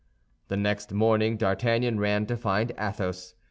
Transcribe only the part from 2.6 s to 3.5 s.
Athos.